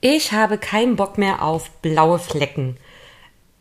[0.00, 2.76] Ich habe keinen Bock mehr auf blaue Flecken.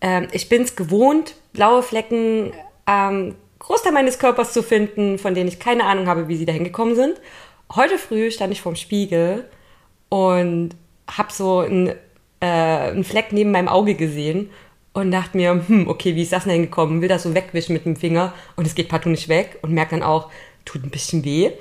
[0.02, 2.54] Ähm, ich bin es gewohnt, blaue Flecken
[2.86, 6.64] am Großteil meines Körpers zu finden, von denen ich keine Ahnung habe, wie sie dahin
[6.64, 7.20] gekommen sind.
[7.76, 9.46] Heute früh stand ich vorm Spiegel
[10.10, 10.76] und
[11.10, 11.90] habe so einen,
[12.40, 14.52] äh, einen Fleck neben meinem Auge gesehen
[14.94, 17.02] und dachte mir, hm, okay, wie ist das denn hingekommen?
[17.02, 19.92] Will das so wegwischen mit dem Finger und es geht partout nicht weg und merkt
[19.92, 20.30] dann auch,
[20.66, 21.52] tut ein bisschen weh.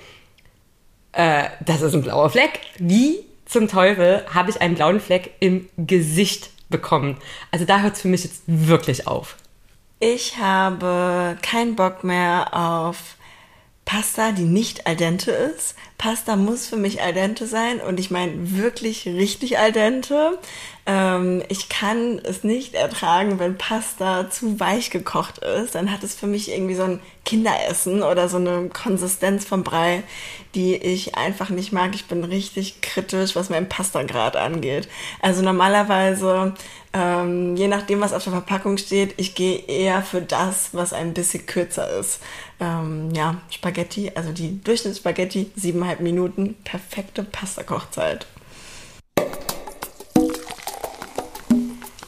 [1.12, 2.60] Äh, das ist ein blauer Fleck.
[2.78, 7.16] Wie zum Teufel habe ich einen blauen Fleck im Gesicht bekommen?
[7.50, 9.36] Also da hört es für mich jetzt wirklich auf.
[9.98, 13.16] Ich habe keinen Bock mehr auf
[13.86, 15.76] Pasta, die nicht al dente ist.
[15.96, 20.38] Pasta muss für mich al dente sein und ich meine wirklich richtig al dente.
[20.86, 25.76] Ähm, ich kann es nicht ertragen, wenn Pasta zu weich gekocht ist.
[25.76, 30.04] Dann hat es für mich irgendwie so ein Kinderessen oder so eine Konsistenz vom Brei,
[30.54, 31.94] die ich einfach nicht mag.
[31.94, 34.88] Ich bin richtig kritisch, was mein Pasta-Grad angeht.
[35.20, 36.54] Also normalerweise,
[36.94, 41.12] ähm, je nachdem, was auf der Verpackung steht, ich gehe eher für das, was ein
[41.12, 42.20] bisschen kürzer ist.
[42.60, 48.26] Ähm, ja, Spaghetti, also die Durchschnittsspaghetti, siebeneinhalb Minuten, perfekte Pasta-Kochzeit.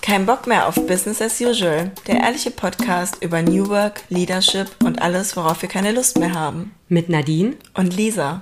[0.09, 5.03] Kein Bock mehr auf Business as usual, der ehrliche Podcast über New Work, Leadership und
[5.03, 6.75] alles, worauf wir keine Lust mehr haben.
[6.89, 8.41] Mit Nadine und Lisa.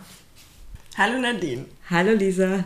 [0.97, 1.65] Hallo Nadine.
[1.91, 2.63] Hallo Lisa.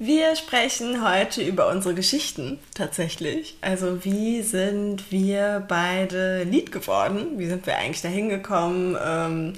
[0.00, 3.58] Wir sprechen heute über unsere Geschichten tatsächlich.
[3.60, 7.38] Also wie sind wir beide Lied geworden?
[7.38, 8.98] Wie sind wir eigentlich dahin gekommen?
[9.00, 9.52] Ähm,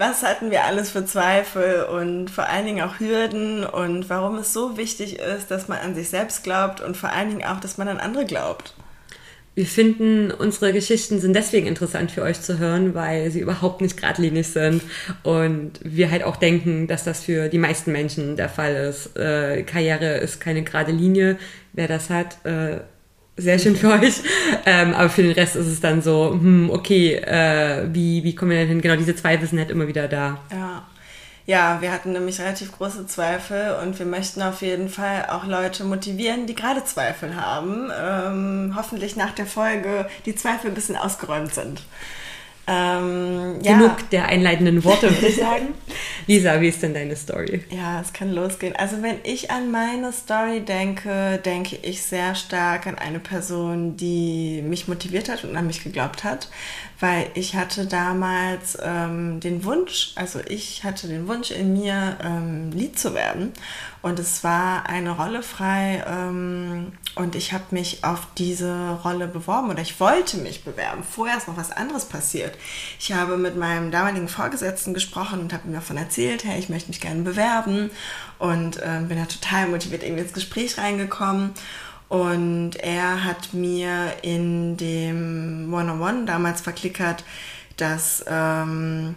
[0.00, 4.52] was hatten wir alles für Zweifel und vor allen Dingen auch Hürden und warum es
[4.54, 7.76] so wichtig ist, dass man an sich selbst glaubt und vor allen Dingen auch, dass
[7.76, 8.74] man an andere glaubt.
[9.54, 13.98] Wir finden, unsere Geschichten sind deswegen interessant für euch zu hören, weil sie überhaupt nicht
[13.98, 14.82] geradlinig sind
[15.22, 19.18] und wir halt auch denken, dass das für die meisten Menschen der Fall ist.
[19.18, 21.36] Äh, Karriere ist keine gerade Linie.
[21.74, 22.78] Wer das hat, äh,
[23.36, 24.14] sehr schön für euch.
[24.66, 28.50] Ähm, aber für den Rest ist es dann so, hm, okay, äh, wie, wie kommen
[28.50, 28.80] wir denn hin?
[28.80, 30.38] Genau, diese Zweifel sind halt immer wieder da.
[30.50, 30.86] Ja.
[31.46, 35.82] Ja, wir hatten nämlich relativ große Zweifel und wir möchten auf jeden Fall auch Leute
[35.82, 37.90] motivieren, die gerade Zweifel haben.
[37.98, 41.82] Ähm, hoffentlich nach der Folge die Zweifel ein bisschen ausgeräumt sind.
[42.70, 43.76] Ähm, ja.
[43.76, 45.74] Genug der einleitenden Worte, würde ich sagen.
[46.28, 47.64] Lisa, wie ist denn deine Story?
[47.70, 48.76] Ja, es kann losgehen.
[48.76, 54.62] Also wenn ich an meine Story denke, denke ich sehr stark an eine Person, die
[54.62, 56.48] mich motiviert hat und an mich geglaubt hat,
[57.00, 62.70] weil ich hatte damals ähm, den Wunsch, also ich hatte den Wunsch in mir, ähm,
[62.70, 63.52] Lied zu werden
[64.02, 69.68] und es war eine Rolle frei ähm, und ich habe mich auf diese Rolle beworben
[69.68, 71.02] oder ich wollte mich bewerben.
[71.02, 72.56] Vorher ist noch was anderes passiert.
[72.98, 76.88] Ich habe mit meinem damaligen Vorgesetzten gesprochen und habe ihm davon erzählt, hey, ich möchte
[76.88, 77.90] mich gerne bewerben
[78.38, 81.50] und äh, bin da total motiviert irgendwie ins Gespräch reingekommen.
[82.08, 87.22] Und er hat mir in dem One-on-One damals verklickert,
[87.76, 89.14] dass ähm,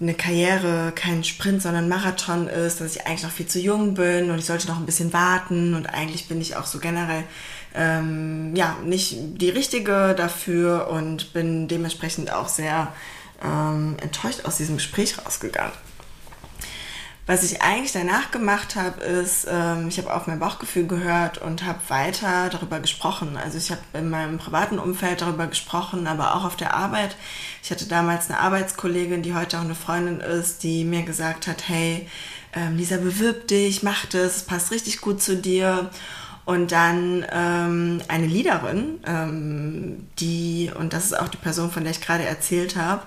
[0.00, 4.30] eine Karriere kein Sprint, sondern Marathon ist, dass ich eigentlich noch viel zu jung bin
[4.30, 7.24] und ich sollte noch ein bisschen warten und eigentlich bin ich auch so generell
[7.74, 12.92] ähm, ja nicht die richtige dafür und bin dementsprechend auch sehr
[13.44, 15.72] ähm, enttäuscht aus diesem Gespräch rausgegangen.
[17.30, 21.64] Was ich eigentlich danach gemacht habe, ist, ähm, ich habe auf mein Bauchgefühl gehört und
[21.64, 23.36] habe weiter darüber gesprochen.
[23.36, 27.14] Also ich habe in meinem privaten Umfeld darüber gesprochen, aber auch auf der Arbeit.
[27.62, 31.68] Ich hatte damals eine Arbeitskollegin, die heute auch eine Freundin ist, die mir gesagt hat,
[31.68, 32.08] hey,
[32.52, 35.88] ähm, Lisa, bewirb dich, mach das, es passt richtig gut zu dir.
[36.46, 41.92] Und dann ähm, eine Leaderin, ähm, die, und das ist auch die Person, von der
[41.92, 43.02] ich gerade erzählt habe,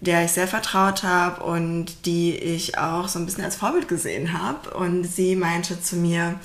[0.00, 4.40] der ich sehr vertraut habe und die ich auch so ein bisschen als Vorbild gesehen
[4.40, 4.70] habe.
[4.70, 6.38] Und sie meinte zu mir,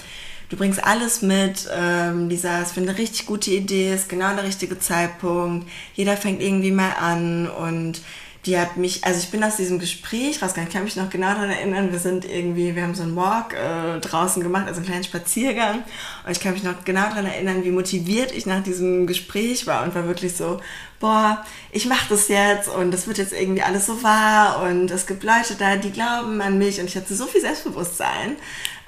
[0.50, 4.44] du bringst alles mit, ähm, Lisa, es finde eine richtig gute Idee, ist genau der
[4.44, 8.02] richtige Zeitpunkt, jeder fängt irgendwie mal an und
[8.46, 11.28] die hat mich, also ich bin aus diesem Gespräch rausgegangen, ich kann mich noch genau
[11.28, 14.86] daran erinnern, wir sind irgendwie, wir haben so einen Walk äh, draußen gemacht, also einen
[14.86, 15.84] kleinen Spaziergang.
[16.26, 19.84] Und ich kann mich noch genau daran erinnern, wie motiviert ich nach diesem Gespräch war
[19.84, 20.60] und war wirklich so,
[21.00, 25.08] boah, ich mache das jetzt und das wird jetzt irgendwie alles so wahr und es
[25.08, 28.36] gibt Leute da, die glauben an mich und ich hatte so viel Selbstbewusstsein.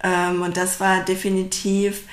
[0.03, 2.03] Ähm, und das war definitiv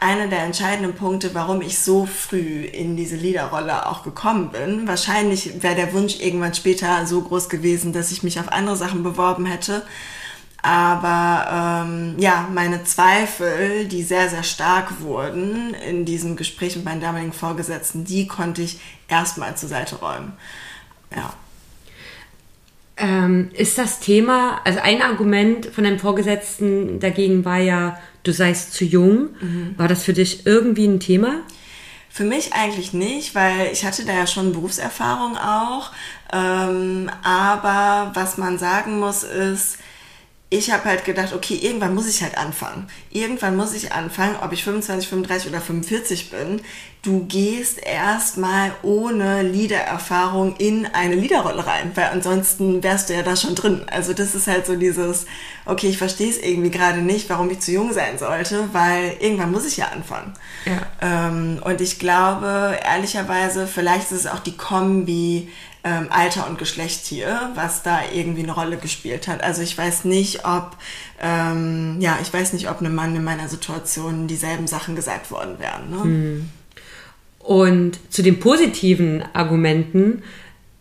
[0.00, 4.86] einer der entscheidenden Punkte, warum ich so früh in diese Leaderrolle auch gekommen bin.
[4.86, 9.02] Wahrscheinlich wäre der Wunsch irgendwann später so groß gewesen, dass ich mich auf andere Sachen
[9.02, 9.82] beworben hätte.
[10.62, 17.00] Aber ähm, ja, meine Zweifel, die sehr, sehr stark wurden in diesem Gespräch mit meinen
[17.00, 20.34] damaligen Vorgesetzten, die konnte ich erstmal zur Seite räumen.
[21.14, 21.34] Ja.
[22.96, 28.74] Ähm, ist das Thema, also ein Argument von deinem Vorgesetzten dagegen war ja, du seist
[28.74, 29.30] zu jung.
[29.40, 29.74] Mhm.
[29.76, 31.40] War das für dich irgendwie ein Thema?
[32.08, 35.92] Für mich eigentlich nicht, weil ich hatte da ja schon Berufserfahrung auch.
[36.32, 39.78] Ähm, aber was man sagen muss ist,
[40.52, 42.86] ich habe halt gedacht, okay, irgendwann muss ich halt anfangen.
[43.10, 46.60] Irgendwann muss ich anfangen, ob ich 25, 35 oder 45 bin.
[47.00, 53.34] Du gehst erstmal ohne Liedererfahrung in eine Liederrolle rein, weil ansonsten wärst du ja da
[53.34, 53.86] schon drin.
[53.90, 55.24] Also das ist halt so dieses,
[55.64, 59.52] okay, ich verstehe es irgendwie gerade nicht, warum ich zu jung sein sollte, weil irgendwann
[59.52, 60.34] muss ich ja anfangen.
[60.66, 61.28] Ja.
[61.28, 65.48] Ähm, und ich glaube, ehrlicherweise, vielleicht ist es auch die Kombi
[65.84, 69.42] ähm, Alter und Geschlecht hier, was da irgendwie eine Rolle gespielt hat.
[69.42, 70.76] Also ich weiß nicht, ob
[71.20, 75.58] ähm, ja, ich weiß nicht, ob einem Mann in meiner Situation dieselben Sachen gesagt worden
[75.58, 75.90] wären.
[75.90, 76.02] Ne?
[76.02, 76.50] Hm.
[77.38, 80.22] Und zu den positiven Argumenten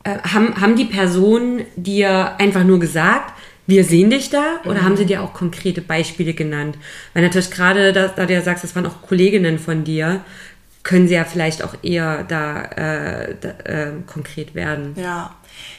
[0.03, 3.33] äh, haben, haben die Personen dir einfach nur gesagt,
[3.67, 4.85] wir sehen dich da oder mhm.
[4.85, 6.77] haben sie dir auch konkrete Beispiele genannt?
[7.13, 10.23] Weil natürlich gerade, da, da du ja sagst, das waren auch Kolleginnen von dir,
[10.83, 14.95] können sie ja vielleicht auch eher da, äh, da äh, konkret werden.
[14.95, 15.35] Ja,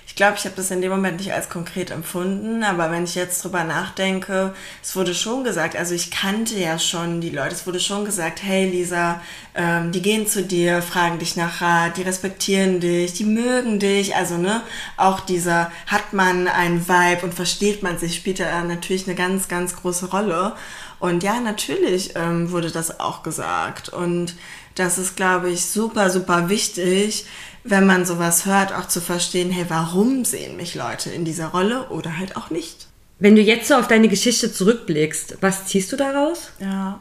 [0.07, 3.15] ich glaube, ich habe das in dem Moment nicht als konkret empfunden, aber wenn ich
[3.15, 7.67] jetzt drüber nachdenke, es wurde schon gesagt, also ich kannte ja schon die Leute, es
[7.67, 9.23] wurde schon gesagt, hey Lisa,
[9.55, 14.15] ähm, die gehen zu dir, fragen dich nach Rat, die respektieren dich, die mögen dich,
[14.15, 14.61] also ne,
[14.99, 19.49] auch dieser, hat man einen Vibe und versteht man sich, spielt da natürlich eine ganz,
[19.49, 20.53] ganz große Rolle.
[20.99, 24.37] Und ja, natürlich ähm, wurde das auch gesagt und
[24.75, 27.27] das ist, glaube ich, super, super wichtig,
[27.65, 31.89] wenn man sowas hört, auch zu verstehen, hey, warum sehen mich Leute in dieser Rolle
[31.91, 32.89] oder halt auch nicht.
[33.19, 36.51] Wenn du jetzt so auf deine Geschichte zurückblickst, was ziehst du daraus?
[36.59, 36.99] Ja,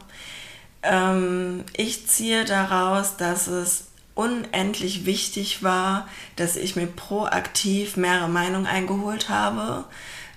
[0.82, 8.66] ähm, ich ziehe daraus, dass es unendlich wichtig war, dass ich mir proaktiv mehrere Meinungen
[8.66, 9.84] eingeholt habe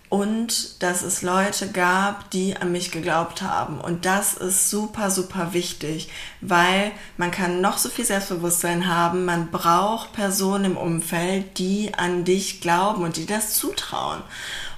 [0.10, 3.80] und dass es Leute gab, die an mich geglaubt haben.
[3.80, 6.10] Und das ist super, super wichtig,
[6.42, 12.24] weil man kann noch so viel Selbstbewusstsein haben, man braucht Personen im Umfeld, die an
[12.24, 14.22] dich glauben und die das zutrauen.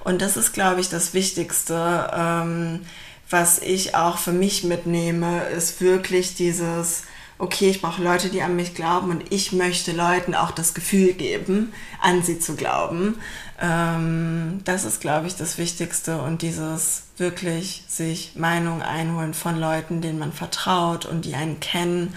[0.03, 2.81] Und das ist, glaube ich, das Wichtigste, ähm,
[3.29, 7.03] was ich auch für mich mitnehme, ist wirklich dieses,
[7.39, 11.13] okay, ich brauche Leute, die an mich glauben und ich möchte Leuten auch das Gefühl
[11.13, 13.19] geben, an sie zu glauben.
[13.59, 20.01] Ähm, das ist, glaube ich, das Wichtigste und dieses wirklich sich Meinung einholen von Leuten,
[20.01, 22.13] denen man vertraut und die einen kennen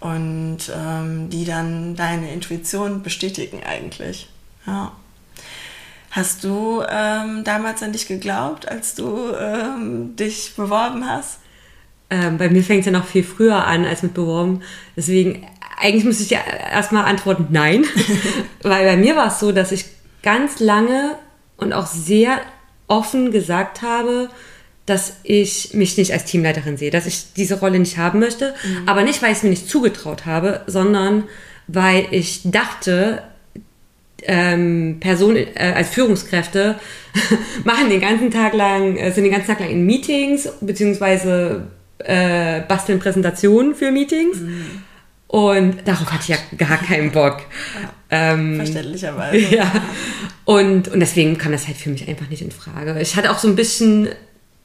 [0.00, 4.30] und ähm, die dann deine Intuition bestätigen eigentlich.
[4.66, 4.92] Ja.
[6.10, 11.38] Hast du ähm, damals an dich geglaubt, als du ähm, dich beworben hast?
[12.08, 14.62] Ähm, bei mir fängt es ja noch viel früher an als mit beworben.
[14.96, 15.46] Deswegen,
[15.78, 17.84] eigentlich muss ich ja erstmal antworten, nein.
[18.62, 19.84] Weil bei mir war es so, dass ich
[20.22, 21.16] ganz lange
[21.56, 22.40] und auch sehr
[22.88, 24.28] offen gesagt habe,
[24.86, 28.88] dass ich mich nicht als Teamleiterin sehe, dass ich diese Rolle nicht haben möchte, mhm.
[28.88, 31.24] aber nicht, weil ich es mir nicht zugetraut habe, sondern
[31.68, 33.22] weil ich dachte,
[34.22, 36.78] ähm, Personen äh, als Führungskräfte
[37.64, 41.68] machen den ganzen Tag lang, äh, sind den ganzen Tag lang in Meetings, beziehungsweise
[41.98, 44.38] äh, basteln Präsentationen für Meetings.
[44.38, 44.82] Mhm.
[45.28, 47.42] Und darauf hatte ich ja gar keinen Bock.
[48.10, 49.38] Ähm, verständlicherweise.
[49.54, 49.70] Ja.
[50.44, 53.00] Und, und deswegen kam das halt für mich einfach nicht in Frage.
[53.00, 54.08] Ich hatte auch so ein bisschen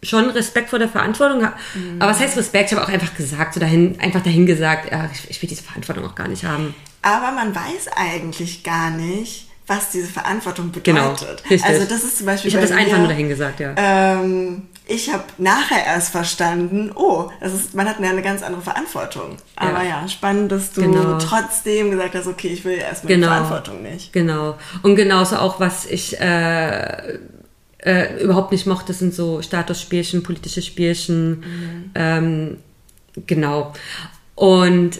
[0.01, 1.41] schon Respekt vor der Verantwortung.
[1.41, 1.99] Mhm.
[1.99, 2.71] Aber was heißt Respekt?
[2.71, 5.63] Ich habe auch einfach gesagt, so dahin, einfach dahin gesagt, ja, ich, ich will diese
[5.63, 6.73] Verantwortung auch gar nicht haben.
[7.01, 11.43] Aber man weiß eigentlich gar nicht, was diese Verantwortung genau, bedeutet.
[11.47, 12.49] Genau, also das ist zum Beispiel.
[12.49, 13.73] Ich habe das einfach nur dahin gesagt, ja.
[13.77, 19.37] Ähm, ich habe nachher erst verstanden, oh, das ist, man hat eine ganz andere Verantwortung.
[19.55, 21.17] Aber ja, ja spannend, dass du genau.
[21.17, 23.27] trotzdem gesagt hast, okay, ich will erstmal genau.
[23.27, 24.13] die Verantwortung nicht.
[24.13, 24.57] Genau.
[24.83, 27.17] Und genauso auch, was ich äh,
[27.79, 31.29] äh, überhaupt nicht mochte, sind so Statusspielchen, politische Spielchen.
[31.29, 31.91] Mhm.
[31.95, 32.57] Ähm,
[33.25, 33.73] genau.
[34.35, 34.99] Und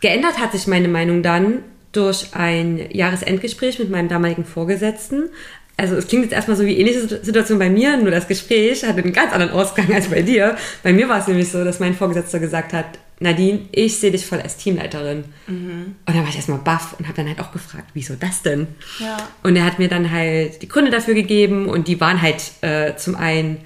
[0.00, 5.28] geändert hat sich meine Meinung dann durch ein Jahresendgespräch mit meinem damaligen Vorgesetzten.
[5.76, 9.02] Also es klingt jetzt erstmal so wie ähnliche Situation bei mir, nur das Gespräch hatte
[9.02, 10.56] einen ganz anderen Ausgang als bei dir.
[10.82, 14.26] Bei mir war es nämlich so, dass mein Vorgesetzter gesagt hat, Nadine, ich sehe dich
[14.26, 15.24] voll als Teamleiterin.
[15.46, 15.96] Mhm.
[16.06, 18.66] Und dann war ich erstmal baff und habe dann halt auch gefragt, wieso das denn?
[18.98, 19.16] Ja.
[19.42, 22.96] Und er hat mir dann halt die Gründe dafür gegeben und die waren halt äh,
[22.96, 23.58] zum einen,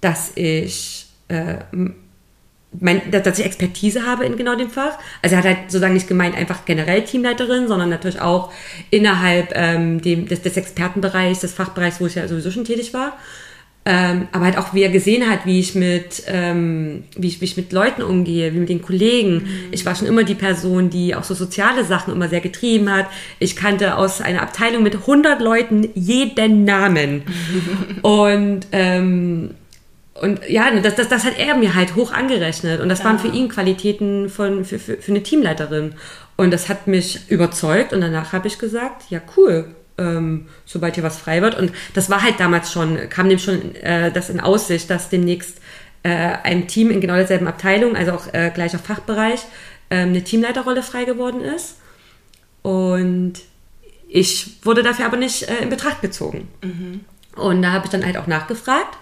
[0.00, 1.56] dass ich äh,
[2.80, 4.98] mein, dass ich Expertise habe in genau dem Fach.
[5.22, 8.52] Also er hat halt sozusagen nicht gemeint einfach generell Teamleiterin, sondern natürlich auch
[8.90, 13.16] innerhalb ähm, dem, des, des Expertenbereichs, des Fachbereichs, wo ich ja sowieso schon tätig war.
[13.86, 17.44] Ähm, aber halt auch, wie er gesehen hat, wie ich mit, ähm, wie ich, wie
[17.44, 19.34] ich mit Leuten umgehe, wie mit den Kollegen.
[19.34, 19.48] Mhm.
[19.72, 23.06] Ich war schon immer die Person, die auch so soziale Sachen immer sehr getrieben hat.
[23.40, 27.24] Ich kannte aus einer Abteilung mit 100 Leuten jeden Namen.
[28.02, 29.50] Und ähm,
[30.20, 32.80] und ja, das, das, das hat er mir halt hoch angerechnet.
[32.80, 33.06] Und das ja.
[33.06, 35.94] waren für ihn Qualitäten von, für, für, für eine Teamleiterin.
[36.36, 37.92] Und das hat mich überzeugt.
[37.92, 41.58] Und danach habe ich gesagt, ja, cool, ähm, sobald hier was frei wird.
[41.58, 45.58] Und das war halt damals schon, kam dem schon äh, das in Aussicht, dass demnächst
[46.04, 49.40] äh, ein Team in genau derselben Abteilung, also auch äh, gleicher Fachbereich,
[49.90, 51.78] äh, eine Teamleiterrolle frei geworden ist.
[52.62, 53.34] Und
[54.08, 56.46] ich wurde dafür aber nicht äh, in Betracht gezogen.
[56.62, 57.00] Mhm.
[57.34, 58.96] Und da habe ich dann halt auch nachgefragt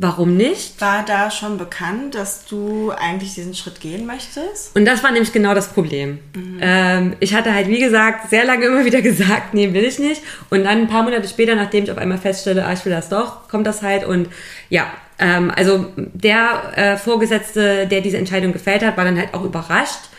[0.00, 0.80] Warum nicht?
[0.80, 4.76] War da schon bekannt, dass du eigentlich diesen Schritt gehen möchtest?
[4.76, 6.20] Und das war nämlich genau das Problem.
[6.36, 6.58] Mhm.
[6.60, 10.22] Ähm, ich hatte halt, wie gesagt, sehr lange immer wieder gesagt, nee, will ich nicht.
[10.50, 13.08] Und dann ein paar Monate später, nachdem ich auf einmal feststelle, ah, ich will das
[13.08, 14.04] doch, kommt das halt.
[14.04, 14.28] Und
[14.68, 14.86] ja,
[15.18, 20.10] ähm, also der äh, Vorgesetzte, der diese Entscheidung gefällt hat, war dann halt auch überrascht.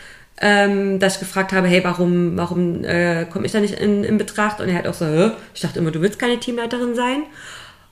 [0.42, 4.16] Ähm, dass ich gefragt habe, hey, warum, warum äh, komme ich da nicht in, in
[4.16, 4.60] Betracht?
[4.60, 5.32] Und er hat auch so, Hä?
[5.54, 7.24] ich dachte immer, du willst keine Teamleiterin sein.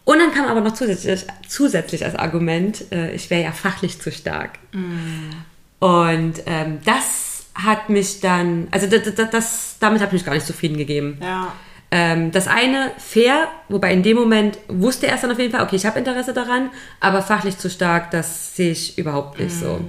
[0.08, 4.10] Und dann kam aber noch zusätzlich, zusätzlich als Argument, äh, ich wäre ja fachlich zu
[4.10, 4.52] stark.
[4.72, 5.28] Mm.
[5.80, 10.32] Und ähm, das hat mich dann, also das, das, das damit habe ich mich gar
[10.32, 11.18] nicht zufrieden gegeben.
[11.20, 11.52] Ja.
[11.90, 15.62] Ähm, das eine fair, wobei in dem Moment wusste er erst dann auf jeden Fall,
[15.62, 19.60] okay, ich habe Interesse daran, aber fachlich zu stark, das sehe ich überhaupt nicht mm.
[19.60, 19.80] so.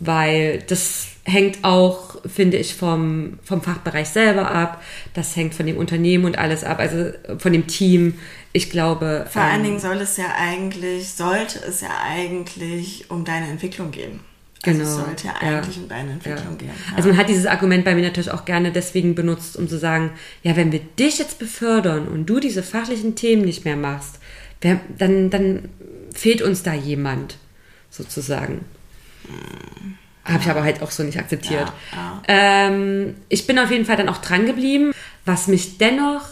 [0.00, 4.82] Weil das hängt auch, finde ich, vom, vom Fachbereich selber ab.
[5.14, 8.14] Das hängt von dem Unternehmen und alles ab, also von dem Team.
[8.52, 9.26] Ich glaube.
[9.30, 13.90] Vor ähm, allen Dingen soll es ja eigentlich, sollte es ja eigentlich um deine Entwicklung
[13.90, 14.20] gehen.
[14.62, 14.90] Also genau.
[14.90, 15.82] es sollte ja eigentlich ja.
[15.82, 16.56] um deine Entwicklung ja.
[16.56, 16.68] gehen.
[16.68, 16.96] Ja.
[16.96, 20.12] Also man hat dieses Argument bei mir natürlich auch gerne deswegen benutzt, um zu sagen,
[20.42, 24.18] ja, wenn wir dich jetzt befördern und du diese fachlichen Themen nicht mehr machst,
[24.60, 25.68] dann, dann
[26.14, 27.38] fehlt uns da jemand,
[27.88, 28.64] sozusagen.
[30.24, 31.72] Habe ich aber halt auch so nicht akzeptiert.
[31.92, 32.22] Ja, ja.
[32.28, 34.92] Ähm, ich bin auf jeden Fall dann auch dran geblieben,
[35.24, 36.22] was mich dennoch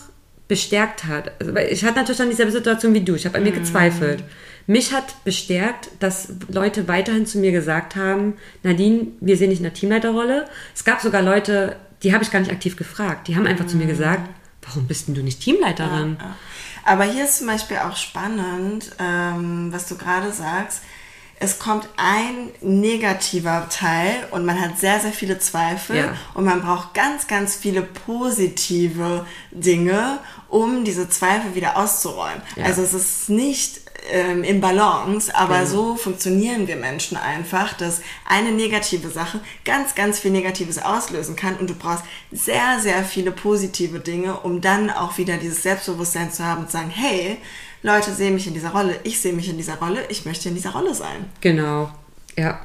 [0.46, 1.32] bestärkt hat.
[1.40, 3.14] Also, ich hatte natürlich dann dieselbe Situation wie du.
[3.14, 3.56] Ich habe an mir mm.
[3.56, 4.24] gezweifelt.
[4.66, 9.64] Mich hat bestärkt, dass Leute weiterhin zu mir gesagt haben, Nadine, wir sehen dich in
[9.64, 10.46] der Teamleiterrolle.
[10.74, 13.28] Es gab sogar Leute, die habe ich gar nicht aktiv gefragt.
[13.28, 13.68] Die haben einfach mm.
[13.68, 13.88] zu mir mm.
[13.88, 14.28] gesagt,
[14.62, 16.18] warum bist denn du nicht Teamleiterin?
[16.20, 16.36] Ja,
[16.84, 20.82] Aber hier ist zum Beispiel auch spannend, ähm, was du gerade sagst
[21.40, 26.14] es kommt ein negativer Teil und man hat sehr, sehr viele Zweifel ja.
[26.34, 30.18] und man braucht ganz, ganz viele positive Dinge,
[30.48, 32.42] um diese Zweifel wieder auszuräumen.
[32.56, 32.64] Ja.
[32.64, 35.66] Also es ist nicht ähm, in Balance, aber ja.
[35.66, 41.56] so funktionieren wir Menschen einfach, dass eine negative Sache ganz, ganz viel Negatives auslösen kann
[41.56, 46.44] und du brauchst sehr, sehr viele positive Dinge, um dann auch wieder dieses Selbstbewusstsein zu
[46.44, 47.38] haben und zu sagen, hey,
[47.82, 50.54] Leute sehen mich in dieser Rolle, ich sehe mich in dieser Rolle, ich möchte in
[50.54, 51.26] dieser Rolle sein.
[51.40, 51.90] Genau,
[52.36, 52.60] ja.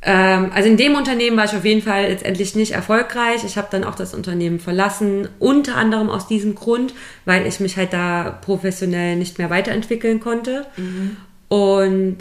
[0.00, 3.42] Ähm, also in dem Unternehmen war ich auf jeden Fall letztendlich nicht erfolgreich.
[3.44, 7.76] Ich habe dann auch das Unternehmen verlassen, unter anderem aus diesem Grund, weil ich mich
[7.76, 10.66] halt da professionell nicht mehr weiterentwickeln konnte.
[10.76, 11.16] Mhm.
[11.48, 12.18] Und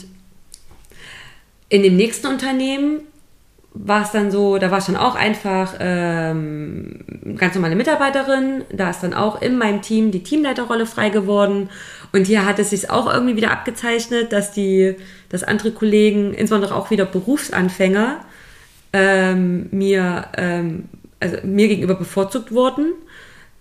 [1.70, 3.02] in dem nächsten Unternehmen
[3.74, 7.00] war es dann so, da war ich dann auch einfach ähm,
[7.38, 8.64] ganz normale Mitarbeiterin.
[8.72, 11.70] Da ist dann auch in meinem Team die Teamleiterrolle frei geworden.
[12.12, 14.96] Und hier hat es sich auch irgendwie wieder abgezeichnet, dass die,
[15.30, 18.22] dass andere Kollegen, insbesondere auch wieder Berufsanfänger,
[18.94, 20.86] ähm, mir, ähm,
[21.20, 22.94] also mir gegenüber bevorzugt wurden.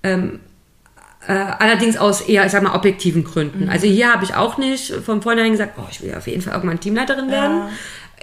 [0.02, 0.40] Ähm,
[1.26, 3.64] äh, allerdings aus eher, ich sag mal, objektiven Gründen.
[3.64, 3.70] Mhm.
[3.70, 6.54] Also hier habe ich auch nicht von vornherein gesagt, oh, ich will auf jeden Fall
[6.54, 7.58] irgendwann Teamleiterin werden.
[7.58, 7.70] Ja.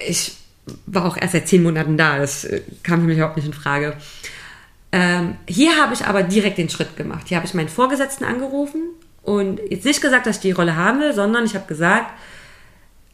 [0.07, 0.37] Ich
[0.85, 2.17] war auch erst seit zehn Monaten da.
[2.17, 3.95] Das äh, kam für mich überhaupt nicht in Frage.
[4.91, 7.27] Ähm, hier habe ich aber direkt den Schritt gemacht.
[7.27, 8.81] Hier habe ich meinen Vorgesetzten angerufen
[9.23, 12.11] und jetzt nicht gesagt, dass ich die Rolle haben will, sondern ich habe gesagt,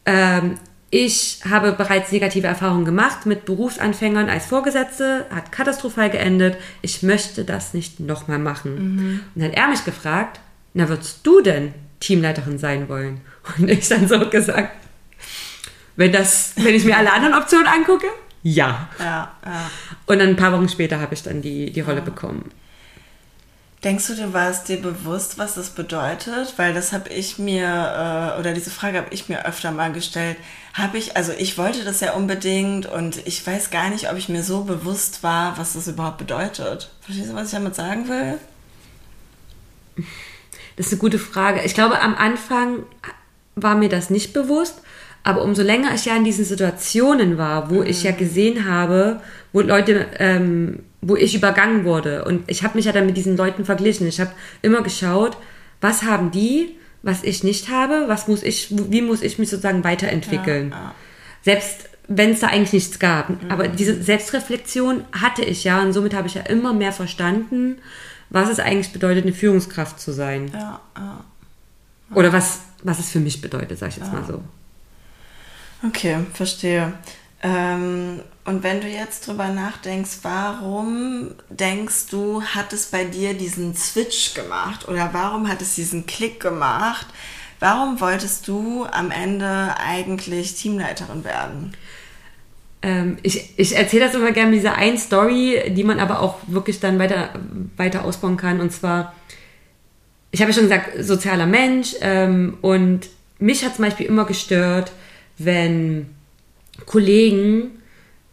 [0.06, 0.58] ähm,
[0.92, 6.58] ich habe bereits negative Erfahrungen gemacht mit Berufsanfängern als Vorgesetzte, hat katastrophal geendet.
[6.82, 8.96] Ich möchte das nicht nochmal machen.
[8.96, 9.20] Mhm.
[9.36, 10.40] Und dann hat er mich gefragt,
[10.74, 13.22] na, würdest du denn Teamleiterin sein wollen?
[13.58, 14.72] Und ich dann so gesagt,
[16.00, 18.08] wenn, das, wenn ich mir alle anderen Optionen angucke,
[18.42, 18.88] ja.
[19.00, 19.72] ja, ja.
[20.06, 22.04] Und dann ein paar Wochen später habe ich dann die, die Rolle ja.
[22.06, 22.52] bekommen.
[23.84, 26.54] Denkst du, du warst dir bewusst, was das bedeutet?
[26.56, 30.38] Weil das habe ich mir, äh, oder diese Frage habe ich mir öfter mal gestellt.
[30.74, 34.30] Habe ich, also ich wollte das ja unbedingt und ich weiß gar nicht, ob ich
[34.30, 36.92] mir so bewusst war, was das überhaupt bedeutet.
[37.02, 38.38] Verstehst du, was ich damit sagen will?
[40.78, 41.62] Das ist eine gute Frage.
[41.64, 42.84] Ich glaube, am Anfang
[43.56, 44.82] war mir das nicht bewusst.
[45.24, 47.88] Aber umso länger ich ja in diesen Situationen war, wo mhm.
[47.88, 49.22] ich ja gesehen habe,
[49.52, 52.26] wo Leute, ähm, wo ich übergangen wurde.
[52.26, 54.08] Und ich habe mich ja dann mit diesen Leuten verglichen.
[54.08, 55.38] Ich habe immer geschaut,
[55.82, 59.84] was haben die, was ich nicht habe, was muss ich, wie muss ich mich sozusagen
[59.84, 60.72] weiterentwickeln.
[60.72, 60.96] Ja, ja.
[61.42, 63.30] Selbst wenn es da eigentlich nichts gab.
[63.30, 63.52] Mhm.
[63.52, 67.78] Aber diese Selbstreflexion hatte ich ja und somit habe ich ja immer mehr verstanden,
[68.30, 70.52] was es eigentlich bedeutet, eine Führungskraft zu sein.
[70.54, 70.82] Ja,
[72.14, 74.44] Oder was, was es für mich bedeutet, sag ich jetzt mal so.
[75.86, 76.94] Okay, verstehe.
[77.42, 83.76] Ähm, und wenn du jetzt drüber nachdenkst, warum denkst du, hat es bei dir diesen
[83.76, 87.08] Switch gemacht oder warum hat es diesen Klick gemacht?
[87.60, 91.74] Warum wolltest du am Ende eigentlich Teamleiterin werden?
[92.82, 96.80] Ähm, ich ich erzähle das immer gerne, diese eine Story, die man aber auch wirklich
[96.80, 97.34] dann weiter,
[97.78, 98.62] weiter ausbauen kann.
[98.62, 99.14] Und zwar,
[100.32, 101.96] ich habe ja schon gesagt, sozialer Mensch.
[102.02, 104.92] Ähm, und mich hat zum Beispiel immer gestört,
[105.40, 106.08] wenn
[106.86, 107.72] Kollegen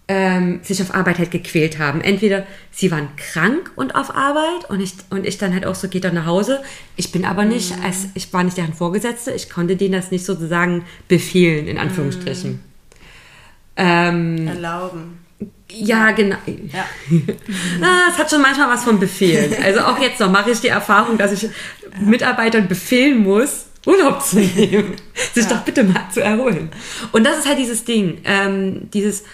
[0.09, 2.01] ähm, sich auf Arbeit halt gequält haben.
[2.01, 5.89] Entweder sie waren krank und auf Arbeit und ich, und ich dann halt auch so,
[5.89, 6.63] geht doch nach Hause.
[6.97, 7.85] Ich bin aber nicht, mhm.
[7.85, 12.53] als, ich war nicht deren Vorgesetzte, ich konnte denen das nicht sozusagen befehlen, in Anführungsstrichen.
[12.53, 12.61] Mhm.
[13.77, 15.19] Ähm, Erlauben.
[15.69, 16.37] Ja, genau.
[16.73, 16.85] Ja.
[17.83, 19.53] ah, es hat schon manchmal was von Befehlen.
[19.63, 21.51] Also auch jetzt noch mache ich die Erfahrung, dass ich.
[22.01, 24.95] Mitarbeitern befehlen muss, Urlaub zu nehmen,
[25.35, 25.51] sich ja.
[25.51, 26.71] doch bitte mal zu erholen.
[27.13, 29.25] Und das ist halt dieses Ding, ähm, dieses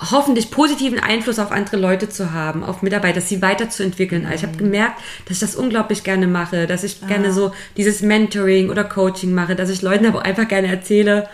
[0.00, 4.26] hoffentlich positiven Einfluss auf andere Leute zu haben, auf Mitarbeiter, sie weiterzuentwickeln.
[4.26, 4.70] Also ich habe mhm.
[4.70, 7.06] gemerkt, dass ich das unglaublich gerne mache, dass ich ah.
[7.06, 11.28] gerne so dieses Mentoring oder Coaching mache, dass ich Leuten aber einfach gerne erzähle,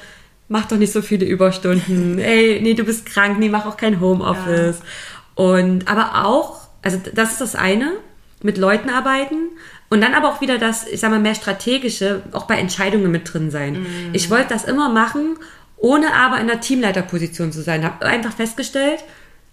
[0.48, 2.18] mach doch nicht so viele Überstunden.
[2.18, 4.78] Ey, nee, du bist krank, nee, mach auch kein Homeoffice.
[4.78, 5.44] Ja.
[5.44, 7.92] Und aber auch, also das ist das eine,
[8.42, 9.48] mit Leuten arbeiten
[9.94, 13.32] und dann aber auch wieder das, ich sag mal, mehr strategische, auch bei Entscheidungen mit
[13.32, 13.74] drin sein.
[13.74, 14.10] Mhm.
[14.12, 15.36] Ich wollte das immer machen,
[15.76, 17.84] ohne aber in der Teamleiterposition zu sein.
[17.84, 19.04] Habe einfach festgestellt,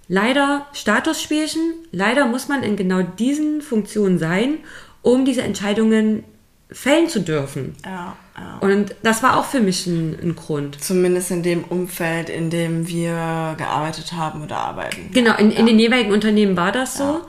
[0.07, 4.57] leider Statusspielchen, leider muss man in genau diesen Funktionen sein,
[5.03, 6.23] um diese Entscheidungen
[6.71, 7.75] fällen zu dürfen.
[7.85, 8.57] Ja, ja.
[8.61, 10.83] Und das war auch für mich ein, ein, Grund.
[10.83, 15.11] Zumindest in dem Umfeld, in dem wir gearbeitet haben oder arbeiten.
[15.13, 15.59] Genau, in, ja.
[15.59, 17.21] in den jeweiligen Unternehmen war das so.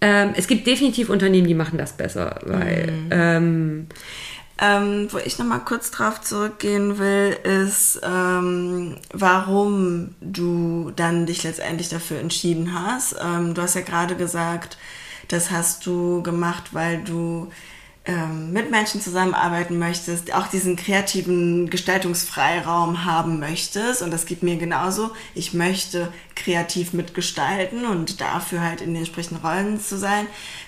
[0.00, 2.90] Ähm, es gibt definitiv Unternehmen, die machen das besser, weil.
[2.90, 3.08] Mhm.
[3.10, 3.86] Ähm,
[4.58, 11.90] ähm, wo ich nochmal kurz drauf zurückgehen will, ist, ähm, warum du dann dich letztendlich
[11.90, 13.16] dafür entschieden hast.
[13.22, 14.78] Ähm, du hast ja gerade gesagt,
[15.28, 17.50] das hast du gemacht, weil du
[18.06, 24.00] ähm, mit Menschen zusammenarbeiten möchtest, auch diesen kreativen Gestaltungsfreiraum haben möchtest.
[24.00, 25.10] Und das geht mir genauso.
[25.34, 30.26] Ich möchte kreativ mitgestalten und dafür halt in den entsprechenden Rollen zu sein.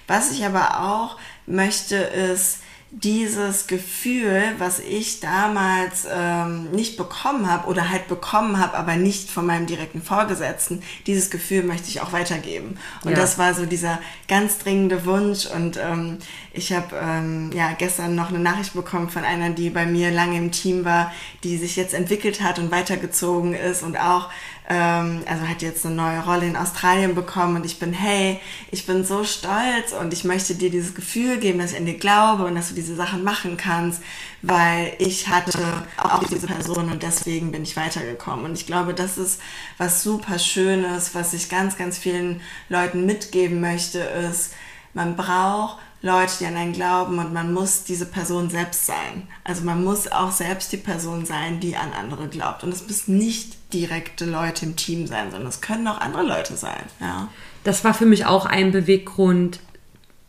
[0.08, 2.58] Was ich aber auch möchte, ist,
[2.90, 9.30] dieses Gefühl, was ich damals ähm, nicht bekommen habe oder halt bekommen habe, aber nicht
[9.30, 12.78] von meinem direkten Vorgesetzten, dieses Gefühl möchte ich auch weitergeben.
[13.04, 13.16] Und ja.
[13.16, 15.44] das war so dieser ganz dringende Wunsch.
[15.44, 16.18] Und ähm,
[16.54, 20.38] ich habe ähm, ja gestern noch eine Nachricht bekommen von einer, die bei mir lange
[20.38, 21.12] im Team war,
[21.44, 24.30] die sich jetzt entwickelt hat und weitergezogen ist und auch
[24.70, 28.38] ähm, also hat jetzt eine neue Rolle in Australien bekommen und ich bin, hey,
[28.70, 31.96] ich bin so stolz und ich möchte dir dieses Gefühl geben, dass ich an dir
[31.96, 34.02] glaube und dass du diese Sachen machen kannst,
[34.42, 35.58] weil ich hatte
[35.96, 38.44] auch diese Person und deswegen bin ich weitergekommen.
[38.44, 39.40] Und ich glaube, das ist
[39.78, 44.52] was super Schönes, was ich ganz, ganz vielen Leuten mitgeben möchte, ist,
[44.92, 49.26] man braucht Leute, die an einen glauben und man muss diese Person selbst sein.
[49.42, 52.62] Also man muss auch selbst die Person sein, die an andere glaubt.
[52.62, 56.56] Und es müssen nicht direkte Leute im Team sein, sondern es können auch andere Leute
[56.56, 56.82] sein.
[57.00, 57.28] Ja.
[57.64, 59.58] Das war für mich auch ein Beweggrund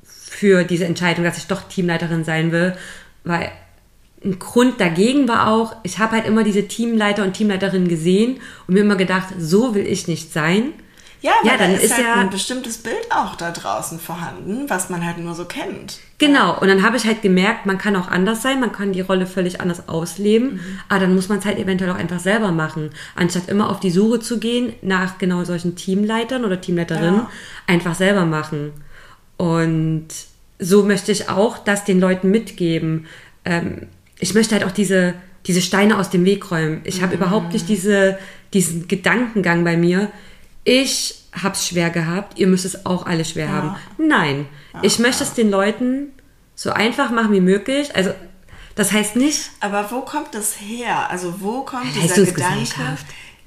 [0.04, 2.76] für diese Entscheidung, dass ich doch Teamleiterin sein will,
[3.24, 3.52] weil
[4.24, 8.74] ein Grund dagegen war auch, ich habe halt immer diese Teamleiter und Teamleiterinnen gesehen und
[8.74, 10.74] mir immer gedacht, so will ich nicht sein.
[11.22, 14.90] Ja, ja dann ist, ist halt ja ein bestimmtes Bild auch da draußen vorhanden, was
[14.90, 16.00] man halt nur so kennt.
[16.18, 19.02] Genau, und dann habe ich halt gemerkt, man kann auch anders sein, man kann die
[19.02, 20.80] Rolle völlig anders ausleben, mhm.
[20.88, 23.92] aber dann muss man es halt eventuell auch einfach selber machen, anstatt immer auf die
[23.92, 27.30] Suche zu gehen nach genau solchen Teamleitern oder Teamleiterinnen, ja.
[27.68, 28.72] einfach selber machen.
[29.38, 30.08] Und
[30.60, 33.08] so möchte ich auch das den Leuten mitgeben.
[33.46, 33.88] Ähm,
[34.20, 35.14] ich möchte halt auch diese,
[35.46, 36.82] diese Steine aus dem Weg räumen.
[36.84, 37.22] Ich habe mhm.
[37.22, 38.18] überhaupt nicht diese,
[38.54, 40.10] diesen Gedankengang bei mir,
[40.70, 43.52] ich habe es schwer gehabt, ihr müsst es auch alle schwer ja.
[43.52, 43.76] haben.
[43.98, 46.12] Nein, ja, ich möchte es den Leuten
[46.54, 47.96] so einfach machen wie möglich.
[47.96, 48.12] Also
[48.76, 49.50] das heißt nicht.
[49.62, 51.10] Aber wo kommt das her?
[51.10, 52.98] Also wo kommt dieser Gedanke?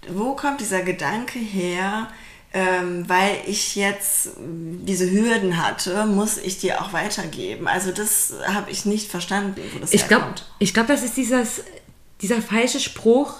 [0.08, 2.08] Wo kommt dieser Gedanke her?
[2.54, 7.66] Ähm, weil ich jetzt diese Hürden hatte, muss ich dir auch weitergeben.
[7.66, 10.36] Also das habe ich nicht verstanden, wo das ich herkommt.
[10.36, 11.62] Glaub, ich glaube, das ist dieses,
[12.20, 13.36] dieser falsche Spruch,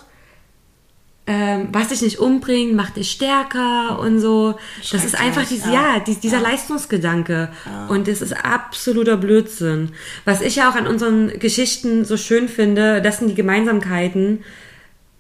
[1.25, 4.57] ähm, was dich nicht umbringt, macht dich stärker und so.
[4.91, 6.49] Das ist einfach dieses, ja, ja die, dieser ja.
[6.49, 7.51] Leistungsgedanke.
[7.65, 7.87] Ja.
[7.87, 9.93] Und das ist absoluter Blödsinn.
[10.25, 14.43] Was ich ja auch an unseren Geschichten so schön finde, das sind die Gemeinsamkeiten.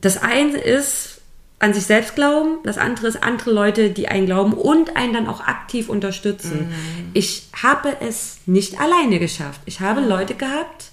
[0.00, 1.20] Das eine ist
[1.60, 5.28] an sich selbst glauben, das andere ist andere Leute, die einen glauben und einen dann
[5.28, 6.70] auch aktiv unterstützen.
[6.70, 7.10] Mhm.
[7.12, 9.60] Ich habe es nicht alleine geschafft.
[9.66, 10.90] Ich habe Leute gehabt,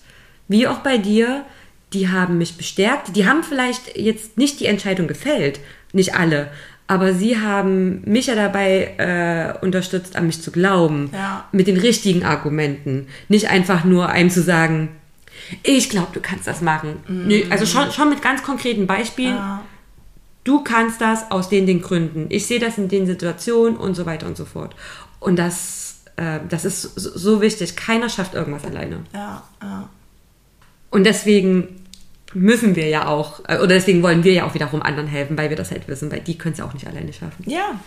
[0.47, 1.43] wie auch bei dir,
[1.93, 3.15] die haben mich bestärkt.
[3.15, 5.59] Die haben vielleicht jetzt nicht die Entscheidung gefällt,
[5.93, 6.51] nicht alle,
[6.87, 11.45] aber sie haben mich ja dabei äh, unterstützt, an mich zu glauben, Ja.
[11.51, 14.89] mit den richtigen Argumenten, nicht einfach nur einem zu sagen,
[15.63, 16.97] ich glaube, du kannst das machen.
[17.07, 19.35] Nee, also schon, schon mit ganz konkreten Beispielen.
[19.35, 19.61] Ja.
[20.43, 22.27] Du kannst das aus den, den Gründen.
[22.29, 24.75] Ich sehe das in den Situationen und so weiter und so fort.
[25.19, 27.75] Und das, äh, das ist so, so wichtig.
[27.75, 29.01] Keiner schafft irgendwas alleine.
[29.13, 29.89] Ja, ja.
[30.91, 31.78] Und deswegen
[32.33, 35.49] müssen wir ja auch, äh, oder deswegen wollen wir ja auch wiederum anderen helfen, weil
[35.49, 37.43] wir das halt wissen, weil die können es ja auch nicht alleine schaffen.
[37.45, 37.79] Ja.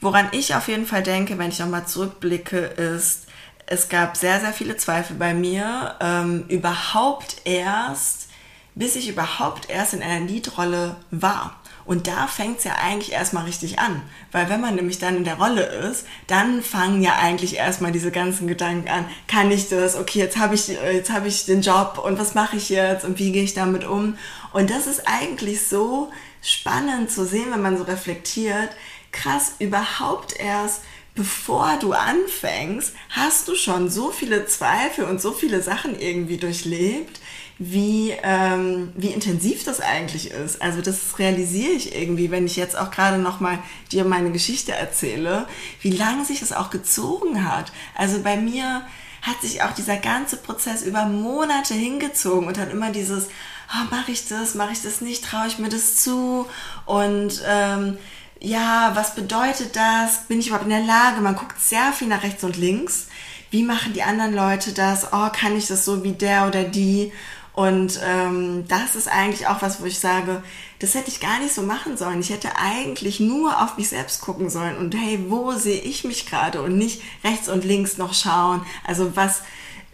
[0.00, 3.26] Woran ich auf jeden Fall denke, wenn ich nochmal zurückblicke, ist,
[3.66, 8.28] es gab sehr, sehr viele Zweifel bei mir, ähm, überhaupt erst,
[8.74, 11.58] bis ich überhaupt erst in einer Liedrolle war.
[11.86, 14.02] Und da fängt es ja eigentlich erstmal richtig an.
[14.32, 18.10] Weil wenn man nämlich dann in der Rolle ist, dann fangen ja eigentlich erstmal diese
[18.10, 19.06] ganzen Gedanken an.
[19.28, 19.96] Kann ich das?
[19.96, 23.18] Okay, jetzt habe ich, jetzt habe ich den Job und was mache ich jetzt und
[23.18, 24.16] wie gehe ich damit um?
[24.52, 28.70] Und das ist eigentlich so spannend zu sehen, wenn man so reflektiert.
[29.12, 30.82] Krass, überhaupt erst
[31.14, 37.20] bevor du anfängst, hast du schon so viele Zweifel und so viele Sachen irgendwie durchlebt,
[37.58, 40.60] wie, ähm, wie intensiv das eigentlich ist.
[40.60, 43.58] Also das realisiere ich irgendwie, wenn ich jetzt auch gerade nochmal
[43.92, 45.46] dir meine Geschichte erzähle,
[45.80, 47.72] wie lange sich das auch gezogen hat.
[47.94, 48.82] Also bei mir
[49.22, 53.28] hat sich auch dieser ganze Prozess über Monate hingezogen und hat immer dieses,
[53.72, 56.46] oh, mache ich das, mache ich das nicht, traue ich mir das zu
[56.86, 57.98] und ähm,
[58.40, 60.24] ja, was bedeutet das?
[60.26, 61.22] Bin ich überhaupt in der Lage?
[61.22, 63.06] Man guckt sehr viel nach rechts und links.
[63.50, 65.12] Wie machen die anderen Leute das?
[65.12, 67.10] Oh, kann ich das so wie der oder die?
[67.54, 70.42] Und ähm, das ist eigentlich auch was, wo ich sage,
[70.80, 72.18] das hätte ich gar nicht so machen sollen.
[72.18, 76.26] Ich hätte eigentlich nur auf mich selbst gucken sollen und hey, wo sehe ich mich
[76.26, 78.66] gerade und nicht rechts und links noch schauen.
[78.84, 79.42] Also was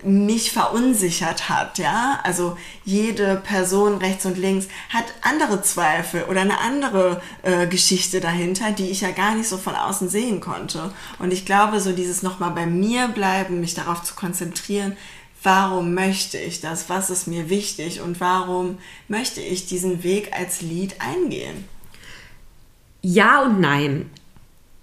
[0.03, 2.21] mich verunsichert hat, ja.
[2.25, 8.73] Also jede Person rechts und links hat andere Zweifel oder eine andere äh, Geschichte dahinter,
[8.73, 10.93] die ich ja gar nicht so von außen sehen konnte.
[11.19, 14.97] Und ich glaube, so dieses nochmal bei mir bleiben, mich darauf zu konzentrieren,
[15.43, 20.61] warum möchte ich das, was ist mir wichtig und warum möchte ich diesen Weg als
[20.61, 21.65] Lied eingehen.
[23.03, 24.11] Ja und nein.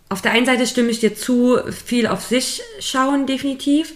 [0.10, 3.94] Auf der einen Seite stimme ich dir zu, viel auf sich schauen, definitiv.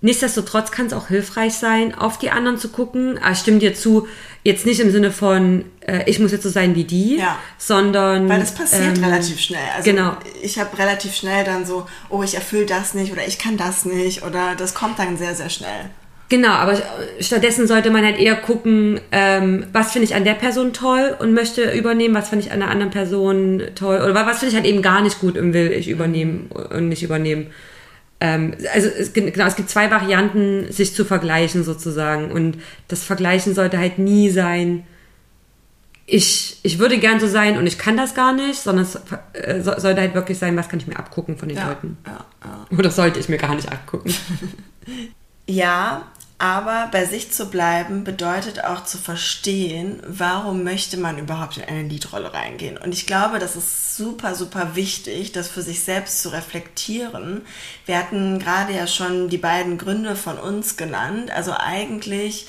[0.00, 3.18] Nichtsdestotrotz kann es auch hilfreich sein, auf die anderen zu gucken.
[3.18, 4.08] Aber ich stimme dir zu,
[4.42, 7.38] jetzt nicht im Sinne von, äh, ich muss jetzt so sein wie die, Ja.
[7.58, 8.28] sondern.
[8.28, 9.60] Weil das passiert ähm, relativ schnell.
[9.76, 10.16] Also genau.
[10.42, 13.84] ich habe relativ schnell dann so, oh, ich erfülle das nicht oder ich kann das
[13.84, 15.90] nicht oder das kommt dann sehr, sehr schnell.
[16.28, 16.80] Genau, aber
[17.20, 21.34] stattdessen sollte man halt eher gucken, ähm, was finde ich an der Person toll und
[21.34, 24.64] möchte übernehmen, was finde ich an einer anderen Person toll oder was finde ich halt
[24.64, 27.48] eben gar nicht gut und will ich übernehmen und nicht übernehmen.
[28.20, 32.56] Ähm, also es, genau, es gibt zwei Varianten, sich zu vergleichen sozusagen und
[32.88, 34.84] das Vergleichen sollte halt nie sein,
[36.06, 38.98] ich, ich würde gern so sein und ich kann das gar nicht, sondern es
[39.34, 41.96] äh, so- sollte halt wirklich sein, was kann ich mir abgucken von den Ja, Leuten.
[42.06, 42.76] ja, ja.
[42.78, 44.12] Oder sollte ich mir gar nicht abgucken.
[45.46, 46.02] Ja,
[46.38, 51.82] aber bei sich zu bleiben bedeutet auch zu verstehen, warum möchte man überhaupt in eine
[51.82, 52.76] Liedrolle reingehen.
[52.78, 57.42] Und ich glaube, das ist super, super wichtig, das für sich selbst zu reflektieren.
[57.86, 61.30] Wir hatten gerade ja schon die beiden Gründe von uns genannt.
[61.30, 62.46] Also eigentlich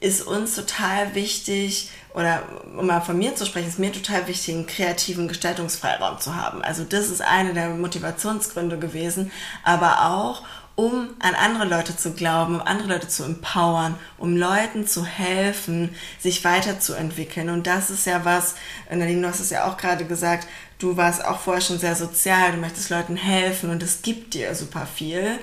[0.00, 2.42] ist uns total wichtig, oder
[2.76, 6.62] um mal von mir zu sprechen, ist mir total wichtig, einen kreativen Gestaltungsfreiraum zu haben.
[6.62, 9.30] Also das ist eine der Motivationsgründe gewesen,
[9.62, 10.42] aber auch
[10.74, 15.94] um an andere Leute zu glauben, um andere Leute zu empowern, um Leuten zu helfen,
[16.18, 17.50] sich weiterzuentwickeln.
[17.50, 18.54] Und das ist ja was,
[18.88, 22.52] Nadine, du hast es ja auch gerade gesagt, du warst auch vorher schon sehr sozial,
[22.52, 25.38] du möchtest Leuten helfen und es gibt dir super viel.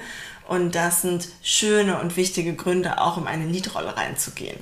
[0.47, 4.57] Und das sind schöne und wichtige Gründe, auch um eine Liedrolle reinzugehen.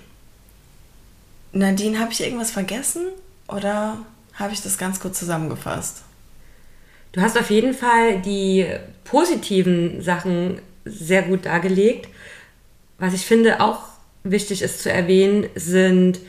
[1.51, 3.07] Nadine, habe ich irgendwas vergessen
[3.47, 3.99] oder
[4.33, 6.01] habe ich das ganz gut zusammengefasst?
[7.11, 8.67] Du hast auf jeden Fall die
[9.05, 12.09] positiven Sachen sehr gut dargelegt.
[12.97, 13.83] Was ich finde auch
[14.23, 16.19] wichtig ist zu erwähnen, sind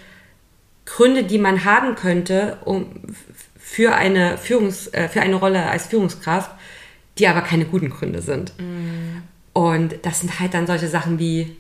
[0.85, 3.03] Gründe, die man haben könnte, um
[3.59, 6.51] für eine Führungs, äh, für eine Rolle als Führungskraft,
[7.19, 8.53] die aber keine guten Gründe sind.
[9.57, 11.57] Und das sind halt dann solche Sachen wie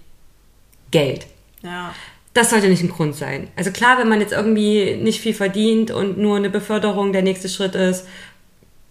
[0.90, 1.26] Geld.
[1.62, 1.94] Ja.
[2.35, 3.48] Das sollte nicht ein Grund sein.
[3.56, 7.48] Also klar, wenn man jetzt irgendwie nicht viel verdient und nur eine Beförderung der nächste
[7.48, 8.06] Schritt ist,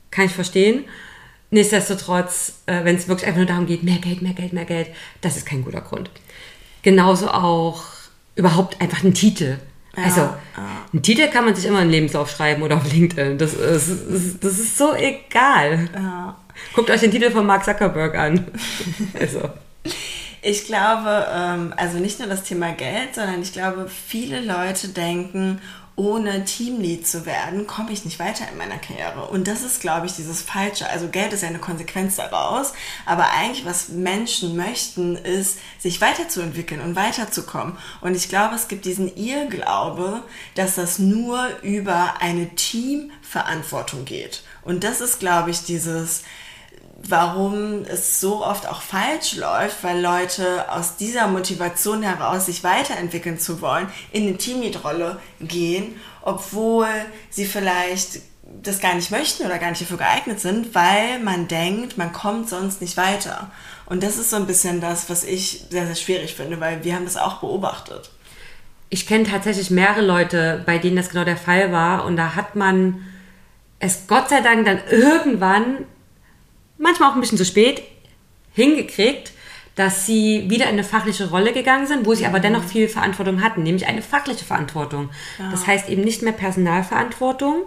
[0.09, 0.85] kann ich verstehen.
[1.51, 4.87] Nichtsdestotrotz, äh, wenn es wirklich einfach nur darum geht, mehr Geld, mehr Geld, mehr Geld,
[5.21, 6.09] das ist kein guter Grund.
[6.81, 7.83] Genauso auch
[8.35, 9.57] überhaupt einfach ein Titel.
[9.95, 10.29] Also,
[10.93, 13.37] einen Titel kann man sich immer in Lebenslauf schreiben oder auf LinkedIn.
[13.37, 15.89] Das ist, das ist, das ist so egal.
[15.93, 16.37] Ja.
[16.73, 18.47] Guckt euch den Titel von Mark Zuckerberg an.
[19.19, 19.49] also.
[20.41, 25.59] Ich glaube, ähm, also nicht nur das Thema Geld, sondern ich glaube, viele Leute denken,
[25.97, 29.27] ohne Teamlead zu werden, komme ich nicht weiter in meiner Karriere.
[29.27, 30.89] Und das ist, glaube ich, dieses Falsche.
[30.89, 32.73] Also Geld ist ja eine Konsequenz daraus.
[33.05, 37.77] Aber eigentlich, was Menschen möchten, ist, sich weiterzuentwickeln und weiterzukommen.
[38.01, 40.23] Und ich glaube, es gibt diesen Irrglaube,
[40.55, 44.43] dass das nur über eine Teamverantwortung geht.
[44.63, 46.23] Und das ist, glaube ich, dieses,
[47.03, 53.39] warum es so oft auch falsch läuft, weil Leute aus dieser Motivation heraus, sich weiterentwickeln
[53.39, 56.87] zu wollen, in eine Teamlead-Rolle gehen, obwohl
[57.29, 58.21] sie vielleicht
[58.61, 62.49] das gar nicht möchten oder gar nicht dafür geeignet sind, weil man denkt, man kommt
[62.49, 63.51] sonst nicht weiter.
[63.85, 66.95] Und das ist so ein bisschen das, was ich sehr, sehr schwierig finde, weil wir
[66.95, 68.11] haben das auch beobachtet.
[68.89, 72.05] Ich kenne tatsächlich mehrere Leute, bei denen das genau der Fall war.
[72.05, 73.03] Und da hat man
[73.79, 75.85] es Gott sei Dank dann irgendwann
[76.77, 77.81] manchmal auch ein bisschen zu spät
[78.53, 79.31] hingekriegt,
[79.75, 83.43] dass sie wieder in eine fachliche Rolle gegangen sind, wo sie aber dennoch viel Verantwortung
[83.43, 85.09] hatten, nämlich eine fachliche Verantwortung.
[85.37, 85.51] Ja.
[85.51, 87.63] Das heißt eben nicht mehr Personalverantwortung,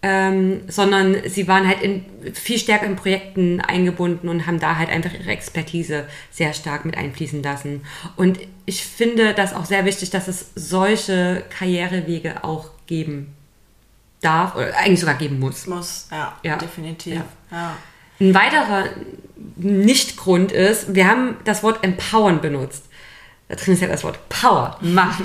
[0.00, 4.88] ähm, sondern sie waren halt in, viel stärker in Projekten eingebunden und haben da halt
[4.88, 7.82] einfach ihre Expertise sehr stark mit einfließen lassen.
[8.16, 13.34] Und ich finde das auch sehr wichtig, dass es solche Karrierewege auch geben
[14.22, 15.66] darf oder eigentlich sogar geben muss.
[15.66, 16.56] Muss, ja, ja.
[16.56, 17.14] definitiv.
[17.14, 17.24] Ja.
[17.50, 17.76] ja.
[18.20, 18.84] Ein weiterer
[19.56, 22.86] Nichtgrund ist, wir haben das Wort empowern benutzt.
[23.48, 25.24] Da drin ist ja das Wort Power, Macht.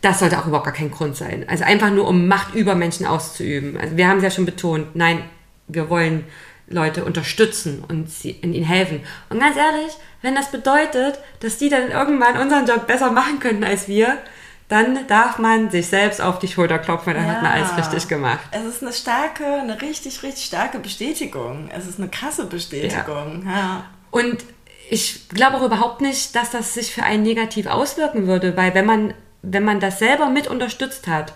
[0.00, 1.46] Das sollte auch überhaupt gar kein Grund sein.
[1.48, 3.78] Also einfach nur, um Macht über Menschen auszuüben.
[3.78, 5.22] Also wir haben es ja schon betont, nein,
[5.66, 6.24] wir wollen
[6.68, 9.00] Leute unterstützen und sie, ihnen helfen.
[9.30, 9.92] Und ganz ehrlich,
[10.22, 14.18] wenn das bedeutet, dass die dann irgendwann unseren Job besser machen könnten als wir,
[14.74, 17.34] dann darf man sich selbst auf die Schulter klopfen, dann ja.
[17.34, 18.40] hat man alles richtig gemacht.
[18.50, 21.70] Es ist eine starke, eine richtig, richtig starke Bestätigung.
[21.72, 23.44] Es ist eine krasse Bestätigung.
[23.46, 23.52] Ja.
[23.52, 23.84] ja.
[24.10, 24.38] Und
[24.90, 28.84] ich glaube auch überhaupt nicht, dass das sich für einen negativ auswirken würde, weil wenn
[28.84, 31.34] man, wenn man das selber mit unterstützt hat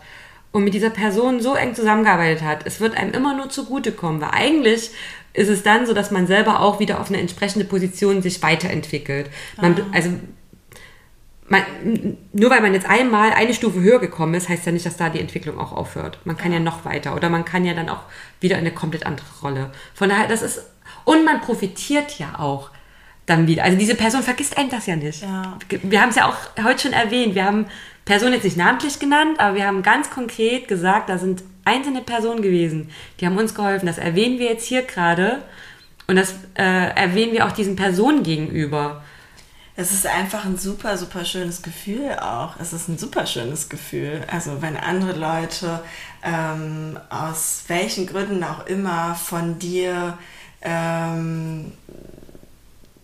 [0.50, 4.30] und mit dieser Person so eng zusammengearbeitet hat, es wird einem immer nur zugutekommen, weil
[4.32, 4.90] eigentlich
[5.32, 9.30] ist es dann so, dass man selber auch wieder auf eine entsprechende Position sich weiterentwickelt.
[9.60, 9.94] Man, ah.
[9.94, 10.10] also
[11.48, 11.62] man,
[12.32, 15.08] nur weil man jetzt einmal eine Stufe höher gekommen ist, heißt ja nicht, dass da
[15.08, 16.18] die Entwicklung auch aufhört.
[16.24, 16.58] Man kann ja.
[16.58, 18.02] ja noch weiter oder man kann ja dann auch
[18.40, 19.70] wieder in eine komplett andere Rolle.
[19.94, 20.62] Von daher, das ist,
[21.04, 22.70] und man profitiert ja auch
[23.26, 23.64] dann wieder.
[23.64, 25.22] Also diese Person vergisst einem das ja nicht.
[25.22, 25.58] Ja.
[25.82, 27.34] Wir haben es ja auch heute schon erwähnt.
[27.34, 27.66] Wir haben
[28.04, 32.40] Personen jetzt nicht namentlich genannt, aber wir haben ganz konkret gesagt, da sind einzelne Personen
[32.40, 33.86] gewesen, die haben uns geholfen.
[33.86, 35.42] Das erwähnen wir jetzt hier gerade
[36.06, 39.02] und das äh, erwähnen wir auch diesen Personen gegenüber.
[39.80, 42.56] Es ist einfach ein super, super schönes Gefühl auch.
[42.58, 44.22] Es ist ein super schönes Gefühl.
[44.26, 45.80] Also wenn andere Leute
[46.24, 50.18] ähm, aus welchen Gründen auch immer von dir
[50.62, 51.70] ähm,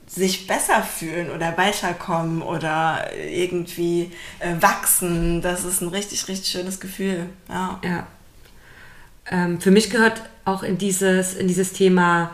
[0.08, 4.10] sich besser fühlen oder weiterkommen oder irgendwie
[4.40, 7.28] äh, wachsen, das ist ein richtig, richtig schönes Gefühl.
[7.48, 7.78] Ja.
[7.84, 8.06] ja.
[9.30, 12.32] Ähm, für mich gehört auch in dieses, in dieses Thema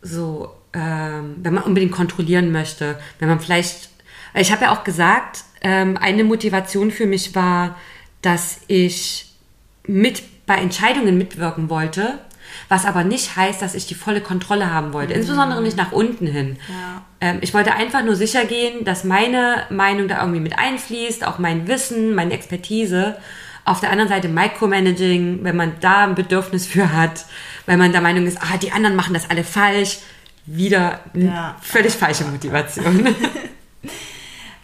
[0.00, 3.88] so ähm, wenn man unbedingt kontrollieren möchte, wenn man vielleicht,
[4.34, 7.76] ich habe ja auch gesagt, ähm, eine Motivation für mich war,
[8.22, 9.32] dass ich
[9.86, 12.18] mit bei Entscheidungen mitwirken wollte,
[12.68, 15.20] was aber nicht heißt, dass ich die volle Kontrolle haben wollte, mhm.
[15.20, 16.56] insbesondere nicht nach unten hin.
[16.68, 17.02] Ja.
[17.20, 21.38] Ähm, ich wollte einfach nur sicher gehen, dass meine Meinung da irgendwie mit einfließt, auch
[21.38, 23.16] mein Wissen, meine Expertise.
[23.64, 27.26] Auf der anderen Seite Micromanaging, wenn man da ein Bedürfnis für hat,
[27.66, 29.98] weil man der Meinung ist, ah, die anderen machen das alle falsch,
[30.50, 31.56] wieder ja.
[31.60, 33.14] völlig falsche Motivation.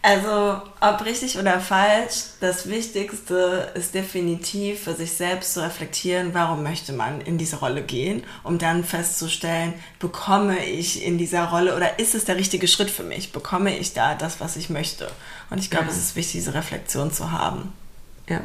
[0.06, 6.62] Also, ob richtig oder falsch, das Wichtigste ist definitiv für sich selbst zu reflektieren, warum
[6.62, 11.98] möchte man in diese Rolle gehen, um dann festzustellen, bekomme ich in dieser Rolle oder
[11.98, 13.32] ist es der richtige Schritt für mich?
[13.32, 15.10] Bekomme ich da das, was ich möchte?
[15.48, 15.92] Und ich glaube, ja.
[15.92, 17.72] es ist wichtig, diese Reflexion zu haben.
[18.28, 18.42] Ja.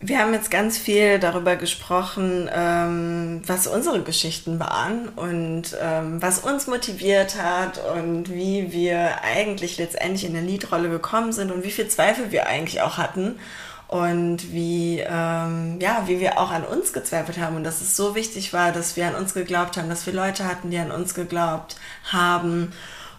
[0.00, 6.38] Wir haben jetzt ganz viel darüber gesprochen, ähm, was unsere Geschichten waren und ähm, was
[6.38, 11.72] uns motiviert hat und wie wir eigentlich letztendlich in der Liedrolle gekommen sind und wie
[11.72, 13.40] viel Zweifel wir eigentlich auch hatten
[13.88, 17.56] und wie, ähm, ja, wie wir auch an uns gezweifelt haben.
[17.56, 20.44] Und dass es so wichtig war, dass wir an uns geglaubt haben, dass wir Leute
[20.44, 22.72] hatten, die an uns geglaubt haben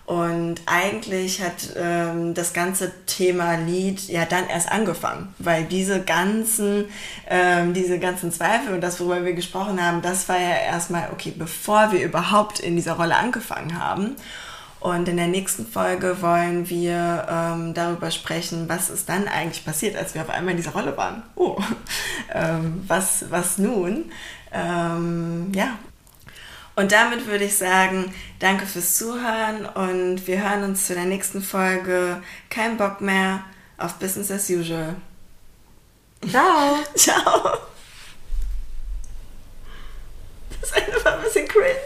[0.09, 6.85] und eigentlich hat ähm, das ganze Thema Lied ja dann erst angefangen, weil diese ganzen,
[7.29, 11.31] ähm, diese ganzen Zweifel und das, worüber wir gesprochen haben, das war ja erstmal, okay,
[11.37, 14.15] bevor wir überhaupt in dieser Rolle angefangen haben.
[14.79, 19.95] Und in der nächsten Folge wollen wir ähm, darüber sprechen, was ist dann eigentlich passiert,
[19.95, 21.21] als wir auf einmal in dieser Rolle waren.
[21.35, 21.55] Oh,
[22.33, 24.05] ähm, was, was nun?
[24.51, 25.77] Ähm, ja,
[26.79, 31.41] und damit würde ich sagen, danke fürs Zuhören und wir hören uns zu der nächsten
[31.41, 32.23] Folge.
[32.49, 33.43] Kein Bock mehr
[33.77, 34.95] auf Business as usual.
[36.29, 36.77] Ciao.
[36.95, 37.57] Ciao.
[40.51, 41.79] Das ist einfach ein bisschen cringe.